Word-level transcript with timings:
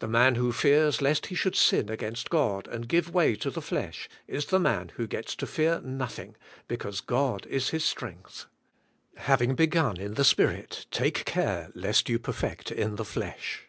The 0.00 0.08
man 0.08 0.34
who 0.34 0.52
fears 0.52 1.00
lest 1.00 1.28
he 1.28 1.34
should 1.34 1.56
sin 1.56 1.88
against 1.88 2.28
God 2.28 2.66
and 2.68 2.86
give 2.86 3.14
way 3.14 3.34
to 3.36 3.50
the 3.50 3.62
flesh 3.62 4.06
is 4.26 4.44
the 4.44 4.58
man 4.60 4.90
who 4.96 5.06
gets 5.06 5.34
to 5.36 5.46
fear 5.46 5.80
nothing 5.80 6.36
because 6.66 7.00
God 7.00 7.46
is 7.46 7.70
his 7.70 7.82
strength. 7.82 8.44
Haying 9.16 9.54
be 9.54 9.66
gun 9.66 9.96
in 9.96 10.12
the 10.16 10.22
Spirit 10.26 10.84
take 10.90 11.24
care 11.24 11.70
lest 11.74 12.10
you 12.10 12.18
perfect 12.18 12.70
in 12.70 12.96
the 12.96 13.06
flesh. 13.06 13.62